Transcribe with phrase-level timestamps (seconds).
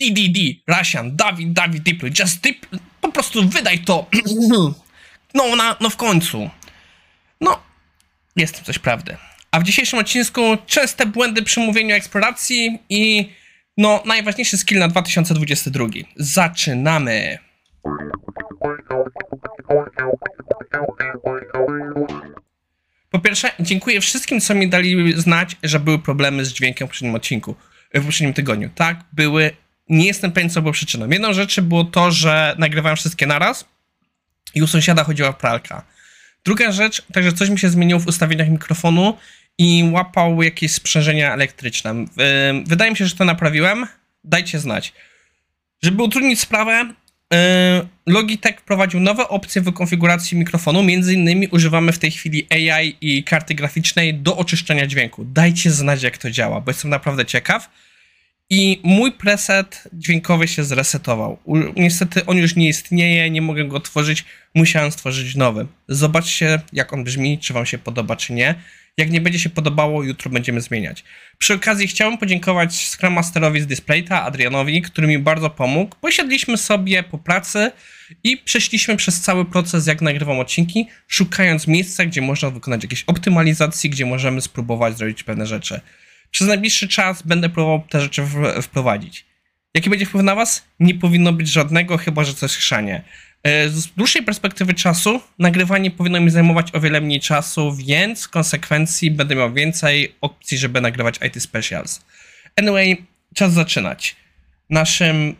[0.00, 2.66] DDD, Russian, Dawid, Dawid, deploy, just dip,
[3.00, 4.06] po prostu wydaj to.
[5.34, 6.50] No, na, no w końcu.
[7.40, 7.62] No,
[8.36, 9.16] jest coś prawdy.
[9.50, 13.32] A w dzisiejszym odcinku częste błędy przy mówieniu o eksploracji i
[13.76, 15.86] no, najważniejszy skill na 2022.
[16.16, 17.38] Zaczynamy!
[23.10, 27.14] Po pierwsze, dziękuję wszystkim, co mi dali znać, że były problemy z dźwiękiem w poprzednim
[27.14, 27.54] odcinku,
[27.94, 28.70] w poprzednim tygodniu.
[28.74, 29.50] Tak, były.
[29.88, 31.10] Nie jestem pewien, co było przyczyną.
[31.10, 33.64] Jedną rzeczy było to, że nagrywałem wszystkie naraz
[34.54, 35.84] i u sąsiada chodziła pralka.
[36.44, 39.18] Druga rzecz, także coś mi się zmieniło w ustawieniach mikrofonu
[39.58, 41.94] i łapał jakieś sprzężenia elektryczne.
[42.66, 43.86] Wydaje mi się, że to naprawiłem.
[44.24, 44.92] Dajcie znać.
[45.82, 46.92] Żeby utrudnić sprawę,
[48.06, 50.82] Logitech wprowadził nowe opcje w konfiguracji mikrofonu.
[50.82, 55.24] Między innymi używamy w tej chwili AI i karty graficznej do oczyszczania dźwięku.
[55.24, 57.70] Dajcie znać, jak to działa, bo jestem naprawdę ciekaw.
[58.50, 61.38] I mój preset dźwiękowy się zresetował.
[61.76, 65.66] Niestety on już nie istnieje, nie mogę go tworzyć, musiałem stworzyć nowy.
[65.88, 68.54] Zobaczcie, jak on brzmi, czy Wam się podoba, czy nie.
[68.96, 71.04] Jak nie będzie się podobało, jutro będziemy zmieniać.
[71.38, 75.96] Przy okazji chciałem podziękować Scrum Masterowi z Displayta, Adrianowi, który mi bardzo pomógł.
[76.00, 77.70] Posiedliśmy sobie po pracy
[78.24, 83.90] i przeszliśmy przez cały proces, jak nagrywam odcinki, szukając miejsca, gdzie można wykonać jakieś optymalizacje,
[83.90, 85.80] gdzie możemy spróbować zrobić pewne rzeczy.
[86.30, 88.22] Przez najbliższy czas będę próbował te rzeczy
[88.62, 89.26] wprowadzić.
[89.74, 90.64] Jaki będzie wpływ na Was?
[90.80, 93.02] Nie powinno być żadnego, chyba że coś chrzanie.
[93.42, 98.28] E, z dłuższej perspektywy czasu nagrywanie powinno mi zajmować o wiele mniej czasu, więc w
[98.28, 102.04] konsekwencji będę miał więcej opcji, żeby nagrywać IT Specials.
[102.56, 102.96] Anyway,
[103.34, 104.16] czas zaczynać.
[104.70, 105.34] Naszym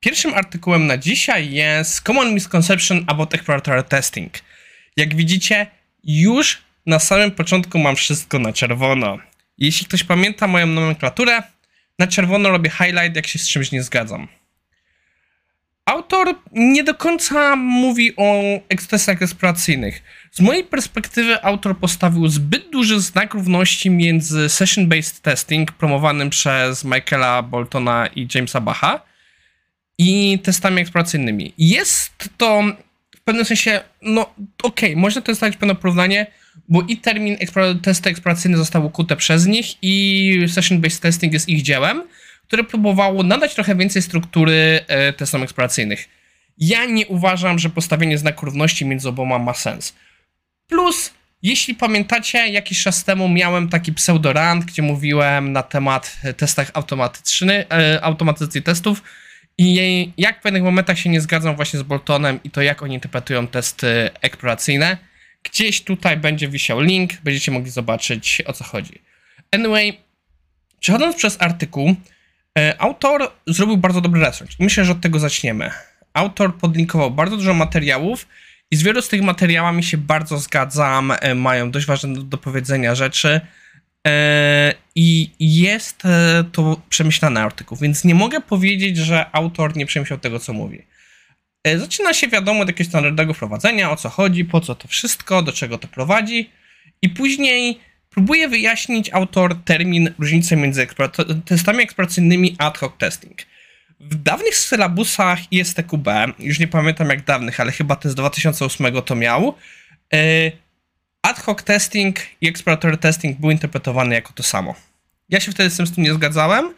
[0.00, 4.32] pierwszym artykułem na dzisiaj jest Common Misconception about Exploratory Testing.
[4.96, 5.66] Jak widzicie,
[6.04, 9.18] już na samym początku mam wszystko na czerwono.
[9.58, 11.42] Jeśli ktoś pamięta moją nomenklaturę,
[11.98, 14.28] na czerwono robię highlight, jak się z czymś nie zgadzam.
[15.84, 18.42] Autor nie do końca mówi o
[18.88, 20.02] testach eksploracyjnych.
[20.30, 27.42] Z mojej perspektywy autor postawił zbyt duży znak równości między session-based testing promowanym przez Michaela
[27.42, 29.00] Boltona i Jamesa Bacha
[29.98, 31.54] i testami eksploracyjnymi.
[31.58, 32.62] Jest to
[33.16, 36.26] w pewnym sensie, no okej, okay, można to stawić pewne porównanie,
[36.68, 37.36] bo i termin
[37.82, 42.02] testy eksploracyjne został ukute przez nich i session-based testing jest ich dziełem,
[42.46, 46.08] które próbowało nadać trochę więcej struktury e, testom eksploracyjnych.
[46.58, 49.94] Ja nie uważam, że postawienie znaku równości między oboma ma sens.
[50.68, 51.12] Plus,
[51.42, 58.04] jeśli pamiętacie, jakiś czas temu miałem taki pseudorant, gdzie mówiłem na temat testach automatycznych, e,
[58.04, 59.02] automatyzacji testów
[59.58, 62.94] i jak w pewnych momentach się nie zgadzam właśnie z Boltonem i to jak oni
[62.94, 65.11] interpretują testy eksploracyjne.
[65.42, 69.00] Gdzieś tutaj będzie wisiał link, będziecie mogli zobaczyć o co chodzi.
[69.52, 69.98] Anyway,
[70.80, 71.96] przechodząc przez artykuł,
[72.58, 74.52] E, autor zrobił bardzo dobry research.
[74.58, 75.70] Myślę, że od tego zaczniemy.
[76.12, 78.26] Autor podlinkował bardzo dużo materiałów
[78.70, 81.12] i z wielu z tych materiałami się bardzo zgadzam.
[81.20, 83.40] E, mają dość ważne do powiedzenia rzeczy.
[84.06, 86.02] E, I jest
[86.52, 90.82] to przemyślany artykuł, więc nie mogę powiedzieć, że autor nie przemyślał tego, co mówi.
[91.76, 95.52] Zaczyna się wiadomo od jakiegoś standardowego wprowadzenia, o co chodzi, po co to wszystko, do
[95.52, 96.50] czego to prowadzi,
[97.02, 97.80] i później
[98.12, 100.86] Próbuje wyjaśnić autor termin różnicy między
[101.44, 103.38] testami eksploracyjnymi a ad hoc testing.
[104.00, 106.08] W dawnych sylabusach ISTQB,
[106.38, 109.54] już nie pamiętam jak dawnych, ale chyba ten z 2008 to miał,
[110.14, 110.52] e,
[111.22, 114.74] ad hoc testing i exploratory testing były interpretowane jako to samo.
[115.28, 116.74] Ja się wtedy z tym nie zgadzałem,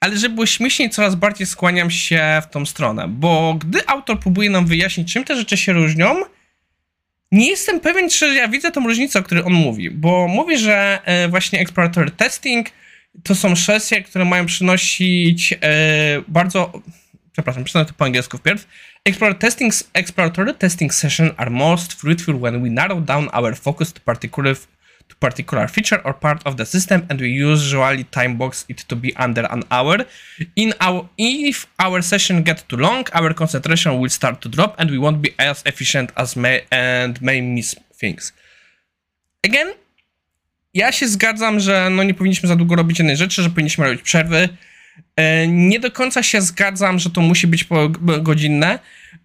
[0.00, 4.50] ale żeby było śmieszniej, coraz bardziej skłaniam się w tą stronę, bo gdy autor próbuje
[4.50, 6.14] nam wyjaśnić, czym te rzeczy się różnią,
[7.32, 11.00] nie jestem pewien, czy ja widzę tą różnicę, o której on mówi, bo mówi, że
[11.04, 12.70] e, właśnie exploratory testing
[13.22, 15.58] to są sesje, które mają przynosić e,
[16.28, 16.82] bardzo.
[17.32, 18.68] Przepraszam, przeczytam to po angielsku wpierw.
[19.04, 24.00] Exploratory testing, exploratory testing sessions are most fruitful when we narrow down our focus to
[24.00, 24.56] particular
[25.08, 28.96] to particular feature or part of the system and we usually time box it to
[28.96, 30.04] be under an hour.
[30.56, 34.90] In our if our session get too long, our concentration will start to drop and
[34.90, 38.32] we won't be as efficient as may and may miss things.
[39.42, 39.74] Again,
[40.74, 44.02] ja się zgadzam, że no nie powinniśmy za długo robić jednej rzeczy, że powinniśmy robić
[44.02, 44.48] przerwy.
[45.16, 47.68] E, nie do końca się zgadzam, że to musi być
[48.20, 48.78] godzinne.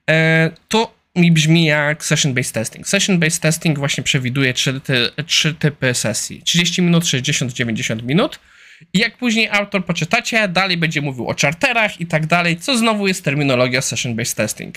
[0.10, 2.88] E, to mi brzmi jak session-based testing.
[2.88, 6.42] Session-based testing właśnie przewiduje trzy, ty, trzy typy sesji.
[6.44, 8.40] 30 minut, 60, 90 minut.
[8.94, 13.08] I jak później autor poczytacie, dalej będzie mówił o charterach i tak dalej, co znowu
[13.08, 14.76] jest terminologia session-based testing.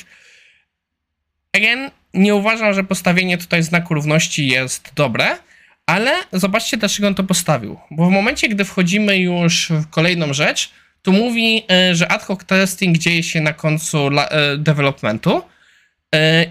[1.52, 5.38] Again, nie uważam, że postawienie tutaj znaku równości jest dobre,
[5.86, 7.78] ale zobaczcie, dlaczego on to postawił.
[7.90, 10.70] Bo w momencie, gdy wchodzimy już w kolejną rzecz,
[11.02, 15.42] to mówi, e, że ad hoc testing dzieje się na końcu e, developmentu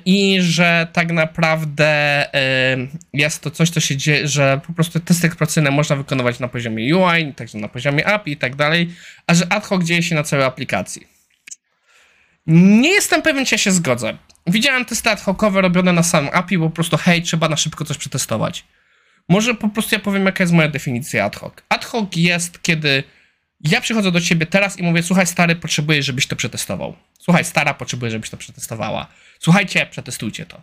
[0.05, 2.25] i że tak naprawdę
[3.13, 6.97] jest to coś, co się dzieje, że po prostu testy eksploracyjne można wykonywać na poziomie
[6.97, 8.89] UI, także na poziomie API i tak dalej,
[9.27, 11.07] a że ad hoc dzieje się na całej aplikacji.
[12.47, 14.17] Nie jestem pewien, czy ja się zgodzę.
[14.47, 17.85] Widziałem testy ad hocowe robione na samym API, bo po prostu hej, trzeba na szybko
[17.85, 18.65] coś przetestować.
[19.29, 21.53] Może po prostu ja powiem, jaka jest moja definicja ad hoc.
[21.69, 23.03] Ad hoc jest, kiedy
[23.63, 26.95] ja przychodzę do ciebie teraz i mówię, słuchaj stary, potrzebuję, żebyś to przetestował.
[27.19, 29.07] Słuchaj stara, potrzebuję, żebyś to przetestowała.
[29.39, 30.61] Słuchajcie, przetestujcie to.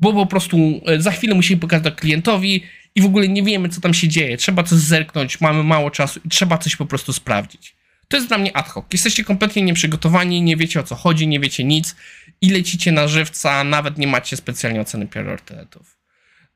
[0.00, 2.62] Bo po prostu e, za chwilę musimy pokazać to klientowi
[2.94, 4.36] i w ogóle nie wiemy, co tam się dzieje.
[4.36, 7.76] Trzeba coś zerknąć, mamy mało czasu i trzeba coś po prostu sprawdzić.
[8.08, 8.84] To jest dla mnie ad hoc.
[8.92, 11.96] Jesteście kompletnie nieprzygotowani, nie wiecie o co chodzi, nie wiecie nic
[12.40, 15.95] i lecicie na żywca, nawet nie macie specjalnie oceny priorytetów.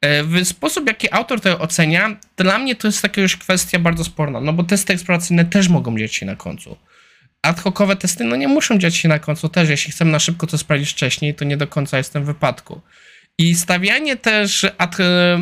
[0.01, 4.05] E, w sposób, jaki autor to ocenia, dla mnie to jest taka już kwestia bardzo
[4.05, 6.77] sporna, no bo testy eksploracyjne też mogą dziać się na końcu.
[7.43, 9.69] Ad hocowe testy, no nie muszą dziać się na końcu też.
[9.69, 12.81] Jeśli chcemy na szybko to sprawdzić wcześniej, to nie do końca jest w wypadku.
[13.39, 15.41] I stawianie też ad, e,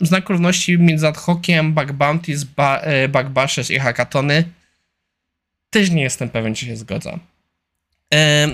[0.00, 4.44] znaku równości między ad hociem, bug bounties, e, bug bashes i hackatony
[5.70, 7.18] też nie jestem pewien, czy się zgodza.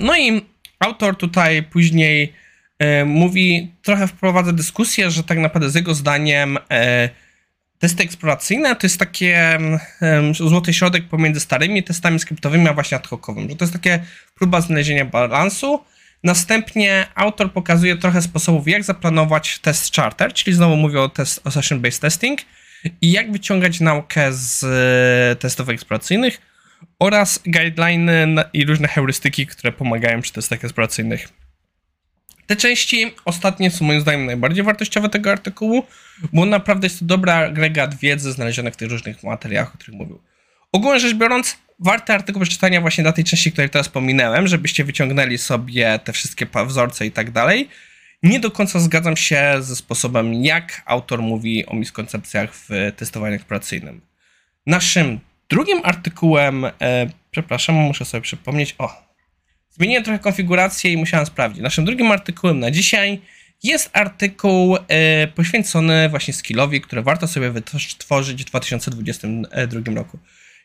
[0.01, 0.41] No i
[0.79, 2.33] autor tutaj później
[3.05, 7.09] mówi, trochę wprowadza dyskusję, że tak naprawdę z jego zdaniem e,
[7.79, 9.59] testy eksploracyjne to jest takie
[10.31, 14.03] złoty środek pomiędzy starymi testami skryptowymi, a właśnie ad hocowym, że to jest takie
[14.35, 15.83] próba znalezienia balansu.
[16.23, 21.49] Następnie autor pokazuje trochę sposobów, jak zaplanować test charter, czyli znowu mówię o, test, o
[21.49, 22.39] session-based testing
[23.01, 26.41] i jak wyciągać naukę z e, testów eksploracyjnych
[26.99, 31.42] oraz guidelines i różne heurystyki, które pomagają przy testach eksploracyjnych.
[32.47, 35.83] Te części ostatnie są moim zdaniem najbardziej wartościowe tego artykułu,
[36.33, 40.19] bo naprawdę jest to dobra agregat wiedzy znalezionych w tych różnych materiałach, o których mówił.
[40.71, 45.37] Ogólnie rzecz biorąc, warty artykuł przeczytania właśnie dla tej części, której teraz pominęłem, żebyście wyciągnęli
[45.37, 47.69] sobie te wszystkie wzorce i tak dalej.
[48.23, 54.01] Nie do końca zgadzam się ze sposobem, jak autor mówi o miskoncepcjach w testowaniu eksploracyjnym.
[54.65, 55.19] Naszym
[55.49, 56.71] drugim artykułem, e,
[57.31, 59.12] przepraszam, muszę sobie przypomnieć, o,
[59.73, 61.63] Zmieniłem trochę konfigurację i musiałem sprawdzić.
[61.63, 63.21] Naszym drugim artykułem na dzisiaj
[63.63, 70.19] jest artykuł e, poświęcony właśnie skillowi, który warto sobie wytworzyć w 2022 roku.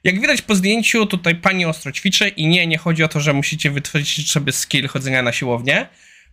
[0.05, 3.33] Jak widać po zdjęciu, tutaj pani ostro ćwiczy i nie, nie chodzi o to, że
[3.33, 5.89] musicie wytworzyć sobie skill chodzenia na siłownię.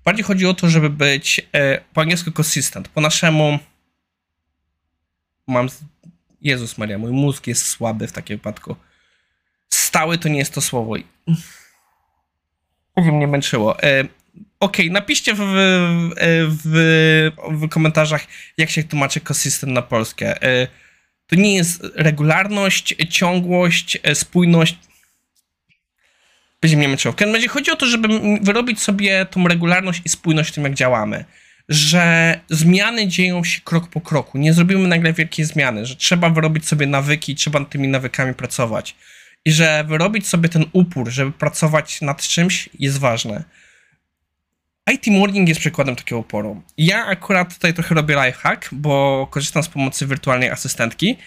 [0.05, 2.87] Bardziej chodzi o to, żeby być e, po angielsku consistent.
[2.87, 3.59] Po naszemu
[5.47, 5.67] mam...
[6.41, 8.75] Jezus Maria, mój mózg jest słaby w takim wypadku.
[9.69, 10.95] Stały to nie jest to słowo.
[12.95, 13.83] Będzie mnie męczyło.
[13.83, 14.05] E,
[14.59, 15.39] Okej, okay, napiszcie w,
[16.49, 18.27] w, w, komentarzach,
[18.57, 20.43] jak się tłumaczy ekosystem na polskie.
[20.43, 20.67] E,
[21.27, 24.77] to nie jest regularność, ciągłość, e, spójność.
[26.61, 27.11] Będzie mnie męczyło.
[27.11, 28.07] W każdym razie chodzi o to, żeby
[28.41, 31.25] wyrobić sobie tą regularność i spójność w tym, jak działamy.
[31.69, 34.37] Że zmiany dzieją się krok po kroku.
[34.37, 38.95] Nie zrobimy nagle wielkiej zmiany, że trzeba wyrobić sobie nawyki, trzeba nad tymi nawykami pracować
[39.45, 43.43] i że wyrobić sobie ten upór, żeby pracować nad czymś jest ważne.
[44.93, 46.61] IT Morning jest przykładem takiego uporu.
[46.77, 51.17] Ja akurat tutaj trochę robię lifehack, bo korzystam z pomocy wirtualnej asystentki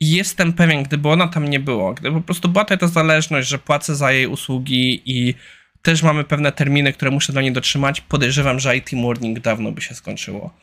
[0.00, 3.48] i jestem pewien, gdyby ona tam nie było, gdyby po prostu była tutaj ta zależność,
[3.48, 5.34] że płacę za jej usługi i
[5.82, 9.80] też mamy pewne terminy, które muszę dla niej dotrzymać, podejrzewam, że IT Morning dawno by
[9.82, 10.54] się skończyło.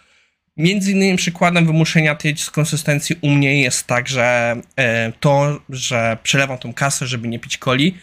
[0.58, 6.74] Między innymi przykładem wymuszenia tej konsystencji u mnie jest także e, to, że przelewam tą
[6.74, 7.98] kasę, żeby nie pić coli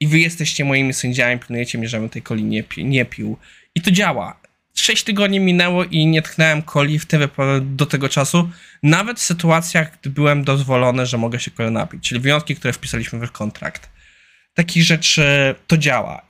[0.00, 3.36] i wy jesteście moimi sędziami, pilnujecie mnie, żebym tej coli nie, pi nie pił.
[3.74, 4.40] I to działa.
[4.74, 7.28] Sześć tygodni minęło i nie tknąłem coli w tym
[7.62, 8.50] do tego czasu,
[8.82, 13.26] nawet w sytuacjach, gdy byłem dozwolony, że mogę się coli napić, czyli wyjątki, które wpisaliśmy
[13.26, 13.90] w kontrakt.
[14.54, 16.26] Takich rzeczy to działa.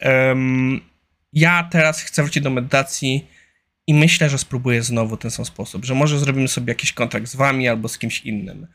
[1.32, 3.26] Ja teraz chcę wrócić do medytacji
[3.86, 7.36] i myślę, że spróbuję znowu ten sam sposób, że może zrobimy sobie jakiś kontrakt z
[7.36, 8.66] wami albo z kimś innym.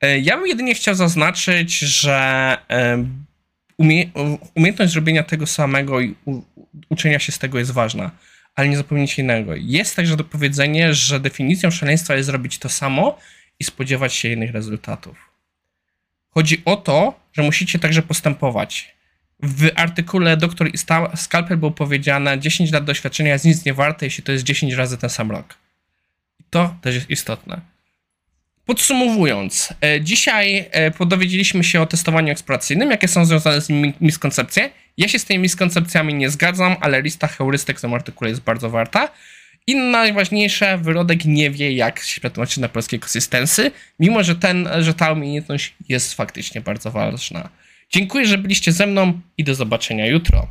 [0.00, 3.04] E, ja bym jedynie chciał zaznaczyć, że e,
[3.76, 4.06] umie
[4.54, 6.14] umiejętność zrobienia tego samego i
[6.88, 8.10] uczenia się z tego jest ważna,
[8.54, 9.54] ale nie zapomnijcie innego.
[9.56, 13.18] Jest także do powiedzenia, że definicją szaleństwa jest zrobić to samo
[13.58, 15.16] i spodziewać się innych rezultatów.
[16.30, 18.94] Chodzi o to, że musicie także postępować
[19.44, 20.78] w artykule Doktor i
[21.16, 24.98] Skalpel było powiedziane 10 lat doświadczenia jest nic nie warte, jeśli to jest 10 razy
[24.98, 25.54] ten sam rok.
[26.40, 27.60] I to też jest istotne.
[28.66, 34.70] Podsumowując, e, dzisiaj e, dowiedzieliśmy się o testowaniu eksploracyjnym, jakie są związane z nim miskoncepcje.
[34.96, 38.70] Ja się z tymi miskoncepcjami nie zgadzam, ale lista heurystek w tym artykule jest bardzo
[38.70, 39.08] warta.
[39.66, 43.70] I najważniejsze, wyrodek nie wie, jak się przetłumaczyć na polskie konsystensy,
[44.00, 47.48] mimo że, ten, że ta umiejętność jest faktycznie bardzo ważna.
[47.90, 50.46] Dziękuję, że byliście ze mną i do zobaczenia jutro.